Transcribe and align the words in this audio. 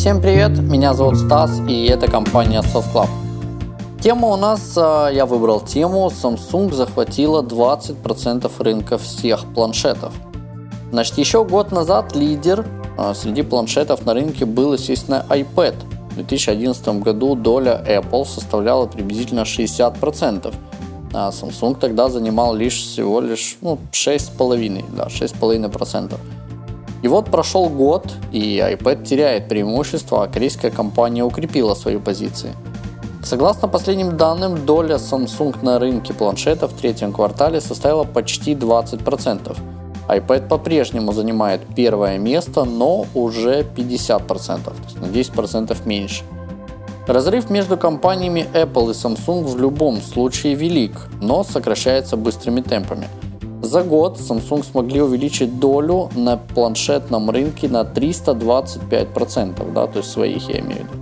Всем 0.00 0.22
привет, 0.22 0.58
меня 0.58 0.94
зовут 0.94 1.18
Стас 1.18 1.60
и 1.68 1.84
это 1.84 2.10
компания 2.10 2.62
SoftClub. 2.62 3.06
Тема 4.00 4.28
у 4.28 4.36
нас, 4.36 4.72
а, 4.74 5.10
я 5.10 5.26
выбрал 5.26 5.60
тему, 5.60 6.10
Samsung 6.10 6.72
захватила 6.72 7.42
20% 7.42 8.50
рынка 8.60 8.96
всех 8.96 9.44
планшетов. 9.52 10.14
Значит, 10.90 11.18
еще 11.18 11.44
год 11.44 11.70
назад 11.70 12.16
лидер 12.16 12.64
а, 12.96 13.12
среди 13.12 13.42
планшетов 13.42 14.06
на 14.06 14.14
рынке 14.14 14.46
был, 14.46 14.72
естественно, 14.72 15.26
iPad. 15.28 15.74
В 16.12 16.14
2011 16.14 17.02
году 17.02 17.34
доля 17.34 17.84
Apple 17.86 18.24
составляла 18.24 18.86
приблизительно 18.86 19.40
60%, 19.40 20.54
а 21.12 21.28
Samsung 21.28 21.78
тогда 21.78 22.08
занимал 22.08 22.54
лишь 22.54 22.80
всего 22.80 23.20
лишь 23.20 23.58
ну, 23.60 23.78
6,5%, 23.92 24.82
да, 24.96 25.08
6,5%. 25.08 26.16
И 27.02 27.08
вот 27.08 27.30
прошел 27.30 27.68
год, 27.68 28.12
и 28.30 28.58
iPad 28.58 29.04
теряет 29.04 29.48
преимущество, 29.48 30.24
а 30.24 30.28
корейская 30.28 30.70
компания 30.70 31.24
укрепила 31.24 31.74
свои 31.74 31.96
позиции. 31.96 32.54
Согласно 33.22 33.68
последним 33.68 34.16
данным, 34.16 34.66
доля 34.66 34.96
Samsung 34.96 35.62
на 35.62 35.78
рынке 35.78 36.12
планшетов 36.12 36.72
в 36.72 36.78
третьем 36.78 37.12
квартале 37.12 37.60
составила 37.60 38.04
почти 38.04 38.54
20%. 38.54 39.56
iPad 40.08 40.48
по-прежнему 40.48 41.12
занимает 41.12 41.62
первое 41.74 42.18
место, 42.18 42.64
но 42.64 43.06
уже 43.14 43.62
50%, 43.62 44.64
то 44.64 44.72
есть 44.84 45.00
на 45.00 45.06
10% 45.06 45.76
меньше. 45.86 46.24
Разрыв 47.06 47.50
между 47.50 47.76
компаниями 47.76 48.46
Apple 48.52 48.90
и 48.90 48.94
Samsung 48.94 49.44
в 49.44 49.58
любом 49.58 50.00
случае 50.00 50.54
велик, 50.54 50.92
но 51.20 51.44
сокращается 51.44 52.16
быстрыми 52.16 52.60
темпами– 52.60 53.08
за 53.70 53.82
год 53.84 54.18
Samsung 54.18 54.64
смогли 54.64 55.00
увеличить 55.00 55.60
долю 55.60 56.10
на 56.16 56.36
планшетном 56.36 57.30
рынке 57.30 57.68
на 57.68 57.82
325%, 57.82 59.72
да, 59.72 59.86
то 59.86 59.98
есть 59.98 60.10
своих 60.10 60.48
я 60.48 60.58
имею 60.58 60.80
в 60.80 60.92
виду. 60.92 60.98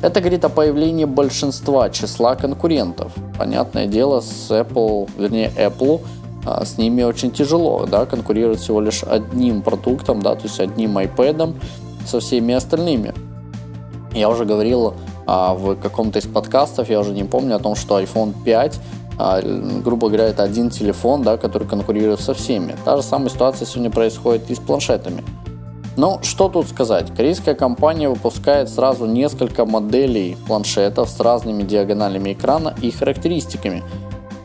Это 0.00 0.20
говорит 0.20 0.44
о 0.44 0.48
появлении 0.48 1.04
большинства 1.04 1.90
числа 1.90 2.36
конкурентов. 2.36 3.12
Понятное 3.36 3.86
дело, 3.86 4.20
с 4.20 4.50
Apple, 4.50 5.10
вернее 5.18 5.50
Apple, 5.56 6.00
а, 6.46 6.64
с 6.64 6.78
ними 6.78 7.02
очень 7.02 7.32
тяжело, 7.32 7.86
да, 7.86 8.06
конкурировать 8.06 8.60
всего 8.60 8.80
лишь 8.80 9.02
одним 9.02 9.60
продуктом, 9.60 10.22
да, 10.22 10.36
то 10.36 10.44
есть 10.44 10.60
одним 10.60 10.96
iPad 10.96 11.54
со 12.06 12.20
всеми 12.20 12.54
остальными. 12.54 13.12
Я 14.14 14.28
уже 14.28 14.44
говорил 14.44 14.94
а, 15.26 15.54
в 15.54 15.74
каком-то 15.74 16.20
из 16.20 16.26
подкастов, 16.26 16.88
я 16.88 17.00
уже 17.00 17.12
не 17.12 17.24
помню, 17.24 17.56
о 17.56 17.58
том, 17.58 17.74
что 17.74 18.00
iPhone 18.00 18.32
5 18.44 18.80
а, 19.22 19.42
грубо 19.84 20.08
говоря, 20.08 20.24
это 20.24 20.42
один 20.42 20.70
телефон, 20.70 21.22
да, 21.22 21.36
который 21.36 21.68
конкурирует 21.68 22.20
со 22.20 22.32
всеми. 22.32 22.74
Та 22.86 22.96
же 22.96 23.02
самая 23.02 23.28
ситуация 23.28 23.66
сегодня 23.66 23.90
происходит 23.90 24.50
и 24.50 24.54
с 24.54 24.58
планшетами. 24.58 25.22
Но 25.96 26.20
что 26.22 26.48
тут 26.48 26.68
сказать? 26.68 27.14
Корейская 27.14 27.54
компания 27.54 28.08
выпускает 28.08 28.70
сразу 28.70 29.04
несколько 29.04 29.66
моделей 29.66 30.38
планшетов 30.46 31.10
с 31.10 31.20
разными 31.20 31.62
диагоналями 31.64 32.32
экрана 32.32 32.74
и 32.80 32.90
характеристиками. 32.90 33.82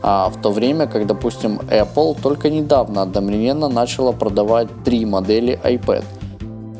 А 0.02 0.28
в 0.28 0.40
то 0.42 0.50
время, 0.50 0.86
как, 0.86 1.06
допустим, 1.06 1.58
Apple 1.70 2.20
только 2.20 2.50
недавно 2.50 3.00
одновременно 3.00 3.68
начала 3.68 4.12
продавать 4.12 4.68
три 4.84 5.06
модели 5.06 5.58
iPad. 5.64 6.04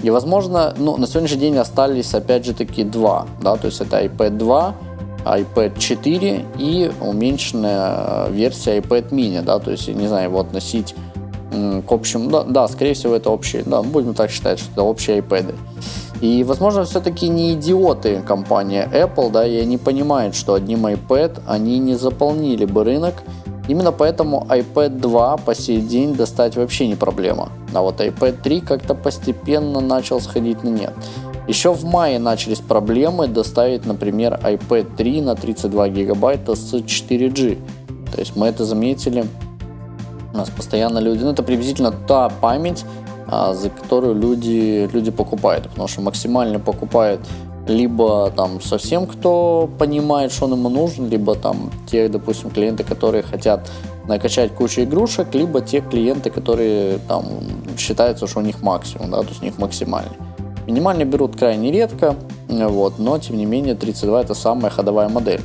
И, 0.03 0.11
возможно, 0.11 0.75
ну, 0.77 0.99
на 0.99 1.07
сегодняшний 1.07 1.41
день 1.41 1.57
остались, 1.57 2.13
опять 2.13 2.45
же, 2.45 2.53
таки 2.53 2.85
два. 2.85 3.27
Да? 3.41 3.57
То 3.57 3.69
есть 3.69 3.81
это 3.81 4.05
iPad 4.05 4.37
2, 4.37 4.75
iPad 5.27 5.79
4 5.79 6.45
и 6.59 6.91
уменьшенная 7.01 8.29
версия 8.29 8.79
iPad 8.79 9.11
mini, 9.11 9.43
да, 9.43 9.59
то 9.59 9.71
есть, 9.71 9.89
не 9.89 10.07
знаю, 10.07 10.31
его 10.31 10.41
относить 10.41 10.95
к 11.51 11.93
общему, 11.93 12.31
да, 12.31 12.45
да, 12.45 12.69
скорее 12.69 12.95
всего, 12.95 13.15
это 13.15 13.31
общие, 13.31 13.63
да, 13.65 13.83
будем 13.83 14.15
так 14.15 14.31
считать, 14.31 14.59
что 14.59 14.71
это 14.73 14.83
общие 14.83 15.19
iPad. 15.21 15.55
И, 16.21 16.45
возможно, 16.45 16.85
все-таки 16.85 17.29
не 17.29 17.53
идиоты 17.53 18.23
компания 18.27 18.89
Apple, 18.93 19.31
да, 19.31 19.47
и 19.47 19.57
они 19.59 19.79
понимают, 19.79 20.35
что 20.35 20.55
одним 20.55 20.87
iPad 20.87 21.43
они 21.47 21.79
не 21.79 21.95
заполнили 21.95 22.65
бы 22.65 22.84
рынок, 22.84 23.23
Именно 23.69 23.91
поэтому 23.91 24.47
iPad 24.49 25.00
2 25.00 25.37
по 25.39 25.55
сей 25.55 25.81
день 25.81 26.15
достать 26.15 26.56
вообще 26.56 26.87
не 26.87 26.95
проблема. 26.95 27.49
А 27.75 27.83
вот 27.83 28.00
iPad 28.00 28.41
3 28.43 28.61
как-то 28.61 28.95
постепенно 28.95 29.81
начал 29.81 30.21
сходить 30.21 30.62
на 30.62 30.69
нет. 30.69 30.93
Еще 31.49 31.73
в 31.73 31.84
мае 31.84 32.19
начались 32.19 32.59
проблемы 32.59 33.29
доставить, 33.29 33.87
например, 33.87 34.41
iPad 34.43 34.97
3 34.97 35.21
на 35.21 35.34
32 35.37 35.89
гигабайта 35.91 36.57
с 36.57 36.75
4G. 36.75 37.59
То 38.12 38.21
есть 38.21 38.34
мы 38.37 38.49
это 38.49 38.65
заметили. 38.65 39.25
У 40.33 40.37
нас 40.37 40.51
постоянно 40.51 40.99
люди... 40.99 41.23
Ну, 41.23 41.31
это 41.31 41.43
приблизительно 41.43 41.93
та 41.93 42.29
память, 42.29 42.85
а, 43.29 43.55
за 43.55 43.71
которую 43.71 44.15
люди, 44.15 44.89
люди 44.93 45.11
покупают. 45.11 45.69
Потому 45.69 45.87
что 45.87 46.01
максимально 46.01 46.59
покупают 46.59 47.21
либо 47.69 48.31
там 48.31 48.61
совсем 48.61 49.06
кто 49.06 49.69
понимает, 49.79 50.33
что 50.33 50.47
он 50.47 50.53
ему 50.53 50.69
нужен, 50.69 51.09
либо 51.09 51.35
там 51.35 51.71
те, 51.91 52.09
допустим, 52.09 52.51
клиенты, 52.51 52.85
которые 52.85 53.23
хотят 53.23 53.69
накачать 54.06 54.55
кучу 54.55 54.83
игрушек, 54.83 55.35
либо 55.35 55.61
те 55.61 55.81
клиенты, 55.81 56.31
которые 56.31 56.99
там 57.09 57.25
считаются, 57.77 58.27
что 58.27 58.39
у 58.39 58.43
них 58.43 58.62
максимум, 58.62 59.11
да, 59.11 59.19
то 59.23 59.29
есть 59.29 59.43
у 59.43 59.45
них 59.45 59.59
максимальный. 59.59 60.17
Минимальный 60.66 61.04
берут 61.04 61.37
крайне 61.37 61.71
редко, 61.71 62.16
вот, 62.49 62.99
но 62.99 63.19
тем 63.19 63.37
не 63.37 63.47
менее 63.47 63.75
32 63.75 64.22
это 64.22 64.34
самая 64.34 64.71
ходовая 64.71 65.09
модель. 65.09 65.41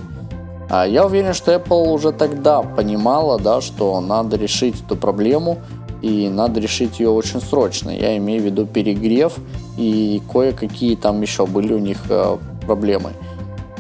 А 0.70 0.88
я 0.88 1.06
уверен, 1.06 1.34
что 1.34 1.54
Apple 1.54 1.92
уже 1.92 2.12
тогда 2.12 2.62
понимала, 2.62 3.40
да, 3.40 3.62
что 3.62 4.00
надо 4.02 4.38
решить 4.38 4.76
эту 4.84 4.96
проблему 4.96 5.58
и 6.02 6.30
надо 6.30 6.60
решить 6.60 7.00
ее 7.00 7.10
очень 7.10 7.42
срочно. 7.42 7.90
Я 7.92 8.18
имею 8.18 8.42
в 8.42 8.46
виду 8.46 8.66
перегрев 8.66 9.38
и 9.78 10.22
кое-какие 10.32 10.96
там 10.96 11.22
еще 11.22 11.46
были 11.46 11.74
у 11.74 11.80
них 11.80 11.98
э, 12.10 12.38
проблемы. 12.66 13.12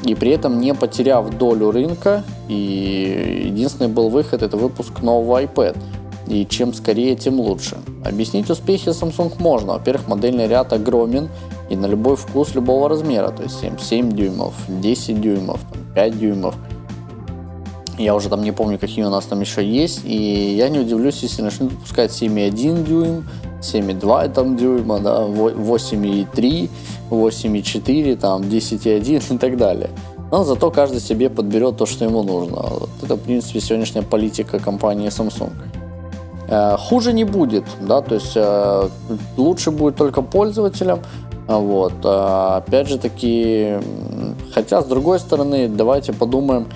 И 0.03 0.13
при 0.16 0.31
этом 0.31 0.59
не 0.59 0.74
потеряв 0.74 1.30
долю 1.38 1.72
рынка, 1.72 2.24
и 2.50 3.46
единственный 3.46 3.88
был 3.88 4.09
выход 4.09 4.44
это 4.44 4.57
выпуск 4.57 5.01
нового 5.01 5.41
iPad– 5.41 5.78
и 6.31 6.47
чем 6.47 6.74
скорее, 6.74 7.16
тем 7.16 7.40
лучше. 7.42 7.78
Объяснить 8.06 8.50
успехи 8.50 8.88
Samsung 8.90 9.34
можно. 9.40 9.74
Во-первых, 9.74 10.08
модельный 10.08 10.47
ряд 10.47 10.72
огромен 10.72 11.28
и 11.69 11.75
на 11.75 11.88
любой 11.88 12.16
вкус 12.16 12.56
любого 12.56 12.88
размера. 12.88 13.30
То 13.30 13.44
есть 13.44 13.59
7, 13.59 13.78
7 13.78 14.12
дюймов, 14.14 14.53
10 14.69 15.19
дюймов, 15.19 15.59
5 15.94 16.19
дюймов. 16.19 16.56
Я 17.97 18.16
уже 18.16 18.30
там 18.30 18.44
не 18.44 18.53
помню, 18.53 18.80
какие 18.80 19.03
у 19.03 19.09
нас 19.09 19.25
там 19.25 19.42
еще 19.42 19.62
есть. 19.62 20.06
И 20.06 20.56
я 20.56 20.69
не 20.69 20.80
удивлюсь, 20.80 21.22
если 21.22 21.42
начнут 21.42 21.74
выпускать 21.74 22.12
7,1 22.12 22.86
дюйм, 22.86 23.28
7,2 23.59 24.34
там 24.34 24.56
дюйма, 24.56 25.00
да, 25.00 25.25
8,3, 25.25 26.69
8,4, 27.09 28.16
там 28.16 28.42
10,1 28.44 29.36
и 29.36 29.38
так 29.38 29.58
далее. 29.58 29.90
Но 30.31 30.46
зато 30.46 30.72
каждый 30.72 31.02
себе 31.02 31.30
подберет 31.30 31.75
то, 31.75 31.86
что 31.86 32.06
ему 32.06 32.24
нужно. 32.24 32.62
Вот 32.62 32.90
это, 33.03 33.16
в 33.16 33.19
принципе, 33.19 33.59
сегодняшняя 33.59 34.02
политика 34.02 34.59
компании 34.59 35.09
Samsung. 35.09 35.52
Э, 36.51 36.75
хуже 36.78 37.13
не 37.13 37.23
будет, 37.23 37.63
да, 37.79 38.01
то 38.01 38.16
есть 38.16 38.34
э, 38.35 38.89
лучше 39.38 39.72
будет 39.72 39.95
только 39.95 40.22
пользователям, 40.22 41.00
вот. 41.47 41.94
А 42.03 42.57
опять 42.57 42.89
же 42.89 42.97
таки, 42.97 43.78
хотя 44.53 44.81
с 44.81 44.85
другой 44.85 45.19
стороны, 45.19 45.69
давайте 45.69 46.12
подумаем, 46.12 46.67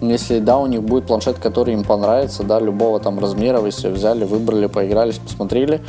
если 0.00 0.38
да, 0.38 0.58
у 0.58 0.66
них 0.66 0.84
будет 0.84 1.08
планшет, 1.08 1.38
который 1.38 1.74
им 1.74 1.82
понравится, 1.82 2.44
да, 2.44 2.60
любого 2.60 3.00
там 3.00 3.18
размера, 3.18 3.58
вы 3.58 3.72
себе 3.72 3.90
взяли, 3.90 4.24
выбрали, 4.24 4.66
поигрались, 4.66 5.18
посмотрели, 5.18 5.80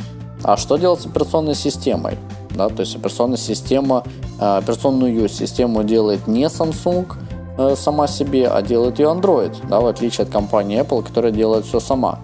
а 0.42 0.56
что 0.56 0.76
делать 0.76 1.02
с 1.02 1.06
операционной 1.06 1.54
системой? 1.54 2.18
Да, 2.50 2.68
то 2.68 2.80
есть 2.80 2.96
операционная 2.96 3.38
система, 3.38 4.02
э, 4.40 4.56
операционную 4.58 5.28
систему 5.28 5.84
делает 5.84 6.26
не 6.26 6.46
Samsung 6.46 7.06
сама 7.74 8.06
себе, 8.06 8.48
а 8.48 8.60
делает 8.60 8.98
ее 8.98 9.06
Android, 9.06 9.54
да, 9.70 9.80
в 9.80 9.86
отличие 9.86 10.24
от 10.26 10.30
компании 10.30 10.78
Apple, 10.78 11.02
которая 11.02 11.32
делает 11.32 11.64
все 11.64 11.80
сама. 11.80 12.18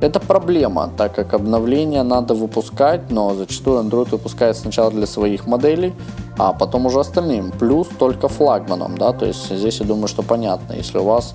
Это 0.00 0.18
проблема, 0.18 0.90
так 0.96 1.14
как 1.14 1.34
обновления 1.34 2.02
надо 2.02 2.34
выпускать, 2.34 3.10
но 3.10 3.34
зачастую 3.34 3.82
Android 3.82 4.10
выпускает 4.10 4.56
сначала 4.56 4.90
для 4.90 5.06
своих 5.06 5.46
моделей, 5.46 5.92
а 6.38 6.54
потом 6.54 6.86
уже 6.86 7.00
остальным. 7.00 7.50
Плюс 7.50 7.88
только 7.98 8.28
флагманом, 8.28 8.96
да, 8.96 9.12
то 9.12 9.26
есть 9.26 9.54
здесь 9.54 9.80
я 9.80 9.86
думаю, 9.86 10.08
что 10.08 10.22
понятно. 10.22 10.72
Если 10.72 10.96
у 10.96 11.04
вас 11.04 11.34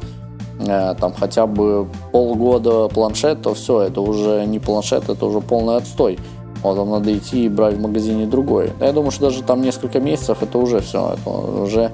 э, 0.60 0.95
там 1.00 1.13
хотя 1.13 1.45
бы 1.45 1.88
полгода 2.12 2.88
планшет, 2.88 3.44
то 3.44 3.54
все, 3.54 3.81
это 3.81 4.01
уже 4.01 4.45
не 4.48 4.57
планшет, 4.57 5.10
это 5.10 5.25
уже 5.28 5.42
полный 5.42 5.75
отстой. 5.75 6.18
Вот 6.63 6.78
вам 6.78 6.90
надо 6.90 7.16
идти 7.16 7.45
и 7.45 7.50
брать 7.50 7.75
в 7.75 7.81
магазине 7.81 8.25
другой. 8.25 8.74
Я 8.80 8.94
думаю, 8.94 9.12
что 9.12 9.25
даже 9.25 9.44
там 9.44 9.62
несколько 9.62 10.00
месяцев 10.00 10.42
это 10.42 10.57
уже 10.57 10.80
все, 10.80 11.13
это 11.13 11.30
уже, 11.30 11.92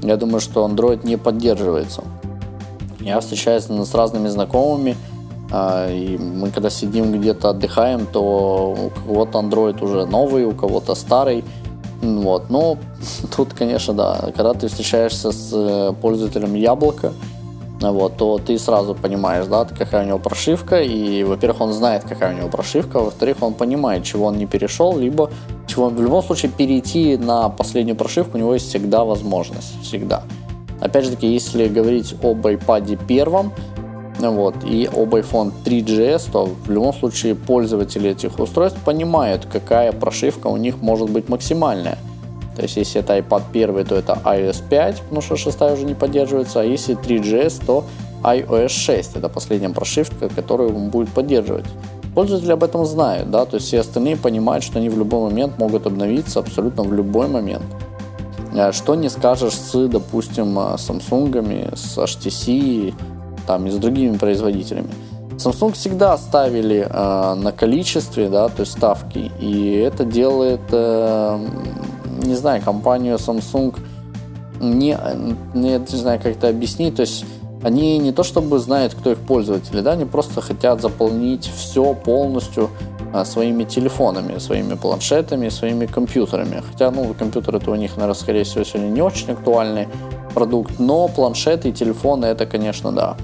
я 0.00 0.16
думаю, 0.16 0.40
что 0.40 0.66
Android 0.66 1.06
не 1.06 1.18
поддерживается. 1.18 2.02
Я 3.00 3.20
встречаюсь 3.20 3.64
с 3.64 3.94
разными 3.94 4.28
знакомыми, 4.28 4.96
и 5.90 6.18
мы 6.18 6.50
когда 6.50 6.70
сидим 6.70 7.12
где-то 7.12 7.50
отдыхаем, 7.50 8.06
то 8.06 8.74
у 8.86 8.90
кого-то 8.90 9.38
Android 9.38 9.82
уже 9.84 10.06
новый, 10.06 10.44
у 10.44 10.52
кого-то 10.52 10.94
старый. 10.94 11.44
Вот. 12.02 12.50
Но 12.50 12.76
тут, 13.36 13.54
конечно, 13.54 13.94
да, 13.94 14.32
когда 14.36 14.54
ты 14.54 14.68
встречаешься 14.68 15.32
с 15.32 15.50
э, 15.52 15.92
пользователем 16.00 16.54
яблока, 16.54 17.12
вот, 17.80 18.16
то 18.16 18.38
ты 18.38 18.58
сразу 18.58 18.94
понимаешь, 18.94 19.46
да, 19.46 19.64
какая 19.64 20.04
у 20.04 20.06
него 20.06 20.18
прошивка, 20.18 20.80
и, 20.80 21.24
во-первых, 21.24 21.60
он 21.60 21.72
знает, 21.72 22.04
какая 22.04 22.34
у 22.34 22.38
него 22.38 22.48
прошивка, 22.48 23.00
во-вторых, 23.00 23.36
он 23.42 23.54
понимает, 23.54 24.04
чего 24.04 24.26
он 24.26 24.36
не 24.36 24.46
перешел, 24.46 24.96
либо 24.96 25.30
чего 25.66 25.88
в 25.88 26.00
любом 26.00 26.22
случае 26.22 26.50
перейти 26.52 27.16
на 27.16 27.48
последнюю 27.48 27.96
прошивку 27.96 28.36
у 28.36 28.40
него 28.40 28.54
есть 28.54 28.68
всегда 28.68 29.04
возможность, 29.04 29.82
всегда. 29.82 30.22
Опять 30.80 31.04
же 31.04 31.10
таки, 31.10 31.26
если 31.26 31.68
говорить 31.68 32.14
об 32.22 32.46
iPad 32.46 33.06
первом, 33.06 33.52
вот, 34.30 34.54
и 34.64 34.86
об 34.86 35.14
iPhone 35.14 35.52
3GS, 35.64 36.30
то 36.32 36.46
в 36.46 36.70
любом 36.70 36.92
случае 36.92 37.34
пользователи 37.34 38.10
этих 38.10 38.38
устройств 38.38 38.78
понимают, 38.84 39.46
какая 39.50 39.92
прошивка 39.92 40.48
у 40.48 40.56
них 40.56 40.80
может 40.82 41.10
быть 41.10 41.28
максимальная. 41.28 41.98
То 42.56 42.62
есть, 42.62 42.76
если 42.76 43.00
это 43.00 43.18
iPad 43.18 43.42
1, 43.52 43.84
то 43.86 43.94
это 43.96 44.18
iOS 44.24 44.62
5, 44.68 45.02
потому 45.02 45.20
что 45.20 45.36
6 45.36 45.60
уже 45.62 45.84
не 45.84 45.94
поддерживается, 45.94 46.60
а 46.60 46.64
если 46.64 46.96
3GS, 46.96 47.64
то 47.66 47.84
iOS 48.22 48.68
6. 48.68 49.16
Это 49.16 49.28
последняя 49.28 49.70
прошивка, 49.70 50.28
которую 50.28 50.74
он 50.76 50.90
будет 50.90 51.08
поддерживать. 51.10 51.64
Пользователи 52.14 52.52
об 52.52 52.62
этом 52.62 52.86
знают, 52.86 53.30
да, 53.30 53.44
то 53.44 53.56
есть 53.56 53.66
все 53.66 53.80
остальные 53.80 54.16
понимают, 54.16 54.62
что 54.62 54.78
они 54.78 54.88
в 54.88 54.96
любой 54.96 55.30
момент 55.30 55.58
могут 55.58 55.86
обновиться 55.86 56.38
абсолютно 56.38 56.84
в 56.84 56.92
любой 56.92 57.26
момент. 57.26 57.64
Э, 58.54 58.70
что 58.72 58.94
не 58.94 59.08
скажешь 59.08 59.54
с, 59.54 59.88
допустим, 59.88 60.56
э, 60.58 60.76
Samsung, 60.76 61.76
с 61.76 61.98
HTC, 61.98 62.94
там, 63.46 63.66
и 63.66 63.70
с 63.70 63.76
другими 63.76 64.16
производителями. 64.16 64.88
Samsung 65.36 65.72
всегда 65.72 66.16
ставили 66.16 66.86
э, 66.88 67.34
на 67.34 67.52
количестве, 67.52 68.28
да, 68.28 68.48
то 68.48 68.60
есть 68.60 68.72
ставки, 68.72 69.32
и 69.40 69.74
это 69.74 70.04
делает, 70.04 70.60
э, 70.70 71.38
не 72.22 72.34
знаю, 72.34 72.62
компанию 72.62 73.16
Samsung 73.16 73.76
не, 74.60 74.96
не, 75.54 75.78
не 75.78 75.96
знаю, 75.96 76.20
как 76.22 76.36
это 76.36 76.48
объяснить, 76.48 76.96
то 76.96 77.02
есть 77.02 77.24
они 77.64 77.98
не 77.98 78.12
то 78.12 78.22
чтобы 78.22 78.58
знают, 78.58 78.94
кто 78.94 79.12
их 79.12 79.18
пользователи, 79.18 79.80
да, 79.80 79.92
они 79.92 80.04
просто 80.04 80.40
хотят 80.40 80.82
заполнить 80.82 81.46
все 81.46 81.94
полностью 81.94 82.70
а, 83.14 83.24
своими 83.24 83.64
телефонами, 83.64 84.38
своими 84.38 84.74
планшетами, 84.74 85.48
своими 85.48 85.86
компьютерами. 85.86 86.62
Хотя, 86.70 86.90
ну, 86.90 87.14
компьютеры 87.14 87.58
это 87.58 87.70
у 87.70 87.74
них, 87.74 87.96
наверное, 87.96 88.14
скорее 88.14 88.44
всего, 88.44 88.64
сегодня 88.64 88.90
не 88.90 89.02
очень 89.02 89.30
актуальный 89.30 89.88
продукт, 90.34 90.78
но 90.78 91.08
планшеты 91.08 91.70
и 91.70 91.72
телефоны 91.72 92.26
это, 92.26 92.44
конечно, 92.44 92.92
да. 92.92 93.16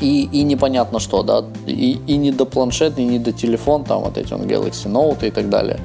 И, 0.00 0.24
и 0.32 0.42
непонятно 0.42 0.98
что, 0.98 1.22
да, 1.22 1.44
и, 1.66 1.98
и 2.06 2.16
не 2.16 2.32
до 2.32 2.46
планшета, 2.46 3.02
и 3.02 3.04
не 3.04 3.18
до 3.18 3.32
телефон, 3.32 3.84
там 3.84 4.00
вот 4.02 4.16
эти 4.16 4.32
он 4.32 4.42
Galaxy 4.42 4.90
Note 4.90 5.26
и 5.26 5.30
так 5.30 5.50
далее. 5.50 5.78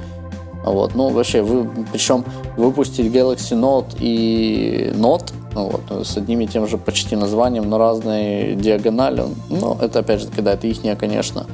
Вот, 0.64 0.94
ну, 0.94 1.10
вообще, 1.10 1.42
вы, 1.42 1.68
причем 1.92 2.24
выпустить 2.56 3.12
Galaxy 3.12 3.52
Note 3.52 3.96
и 4.00 4.90
Note 4.94 5.32
ну, 5.54 5.70
вот, 5.70 6.06
с 6.06 6.16
одним 6.16 6.40
и 6.40 6.46
тем 6.46 6.66
же 6.66 6.76
почти 6.76 7.16
названием, 7.16 7.68
но 7.68 7.78
разной 7.78 8.54
диагонали. 8.56 9.24
Ну, 9.48 9.76
это 9.80 10.00
опять 10.00 10.20
же, 10.20 10.28
когда 10.28 10.52
это 10.52 10.66
ихняя, 10.66 10.96
конечно. 10.96 11.46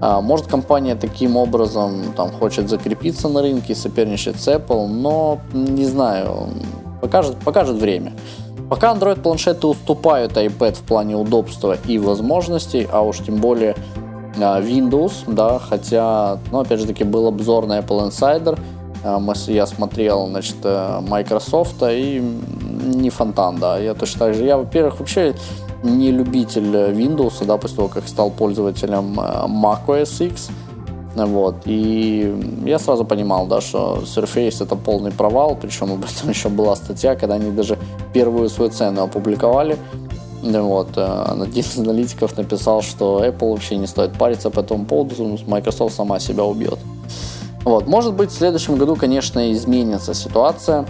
А, 0.00 0.20
может, 0.20 0.46
компания 0.46 0.94
таким 0.94 1.36
образом 1.36 2.12
там, 2.16 2.30
хочет 2.30 2.68
закрепиться 2.68 3.28
на 3.28 3.42
рынке, 3.42 3.74
соперничать 3.74 4.40
с 4.40 4.48
Apple, 4.48 4.86
но 4.86 5.40
не 5.52 5.84
знаю, 5.84 6.48
покажет, 7.00 7.36
покажет 7.38 7.76
время. 7.76 8.12
Пока 8.72 8.94
Android-планшеты 8.94 9.66
уступают 9.66 10.32
iPad 10.32 10.72
в 10.72 10.80
плане 10.80 11.14
удобства 11.14 11.76
и 11.86 11.98
возможностей, 11.98 12.88
а 12.90 13.02
уж 13.02 13.18
тем 13.18 13.36
более 13.36 13.76
а, 14.40 14.62
Windows, 14.62 15.12
да, 15.26 15.58
хотя, 15.58 16.38
ну, 16.50 16.60
опять 16.60 16.80
же 16.80 16.86
таки, 16.86 17.04
был 17.04 17.26
обзор 17.26 17.66
на 17.66 17.80
Apple 17.80 18.08
Insider, 18.08 18.58
а, 19.04 19.20
я 19.48 19.66
смотрел, 19.66 20.26
значит, 20.26 20.56
э, 20.62 21.00
Microsoft, 21.06 21.82
и 21.82 22.22
не 22.82 23.10
фонтан, 23.10 23.58
да. 23.58 23.76
Я 23.78 23.92
точно 23.92 24.20
так 24.20 24.34
же. 24.34 24.46
Я, 24.46 24.56
во-первых, 24.56 25.00
вообще 25.00 25.34
не 25.82 26.10
любитель 26.10 26.74
Windows, 26.74 27.44
да, 27.44 27.58
после 27.58 27.76
того, 27.76 27.88
как 27.88 28.08
стал 28.08 28.30
пользователем 28.30 29.20
Mac 29.20 29.84
OS 29.86 30.28
X. 30.28 30.48
Вот. 31.14 31.56
И 31.66 32.34
я 32.64 32.78
сразу 32.78 33.04
понимал, 33.04 33.46
да, 33.46 33.60
что 33.60 34.02
Surface 34.04 34.62
это 34.62 34.76
полный 34.76 35.10
провал, 35.10 35.56
причем 35.60 35.92
об 35.92 36.04
этом 36.04 36.28
еще 36.30 36.48
была 36.48 36.76
статья, 36.76 37.14
когда 37.14 37.34
они 37.34 37.50
даже 37.50 37.78
первую 38.12 38.48
свою 38.48 38.70
цену 38.70 39.02
опубликовали. 39.02 39.76
Вот. 40.42 40.96
Э, 40.96 41.36
один 41.40 41.64
из 41.64 41.78
аналитиков 41.78 42.36
написал, 42.36 42.82
что 42.82 43.24
Apple 43.24 43.52
вообще 43.52 43.76
не 43.76 43.86
стоит 43.86 44.12
париться 44.12 44.50
по 44.50 44.60
этому 44.60 44.84
поводу, 44.84 45.38
Microsoft 45.46 45.94
сама 45.94 46.18
себя 46.18 46.44
убьет. 46.44 46.78
Вот. 47.64 47.86
Может 47.86 48.14
быть, 48.14 48.30
в 48.30 48.34
следующем 48.34 48.76
году, 48.76 48.96
конечно, 48.96 49.52
изменится 49.52 50.14
ситуация. 50.14 50.84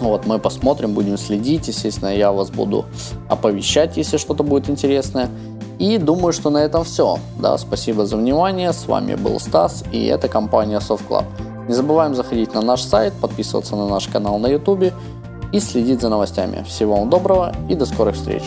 Вот, 0.00 0.26
мы 0.26 0.38
посмотрим, 0.38 0.94
будем 0.94 1.16
следить. 1.16 1.68
Естественно, 1.68 2.08
я 2.08 2.32
вас 2.32 2.50
буду 2.50 2.86
оповещать, 3.28 3.96
если 3.96 4.16
что-то 4.16 4.42
будет 4.42 4.68
интересное. 4.68 5.28
И 5.82 5.98
думаю, 5.98 6.32
что 6.32 6.50
на 6.50 6.58
этом 6.58 6.84
все. 6.84 7.18
Да, 7.40 7.58
спасибо 7.58 8.06
за 8.06 8.16
внимание. 8.16 8.72
С 8.72 8.86
вами 8.86 9.16
был 9.16 9.40
Стас 9.40 9.82
и 9.90 10.06
это 10.06 10.28
компания 10.28 10.78
SoftClub. 10.78 11.24
Не 11.66 11.74
забываем 11.74 12.14
заходить 12.14 12.54
на 12.54 12.62
наш 12.62 12.82
сайт, 12.82 13.12
подписываться 13.20 13.74
на 13.74 13.88
наш 13.88 14.06
канал 14.06 14.38
на 14.38 14.46
YouTube 14.46 14.92
и 15.52 15.58
следить 15.58 16.00
за 16.00 16.08
новостями. 16.08 16.64
Всего 16.68 16.94
вам 16.94 17.10
доброго 17.10 17.52
и 17.68 17.74
до 17.74 17.84
скорых 17.84 18.14
встреч. 18.14 18.44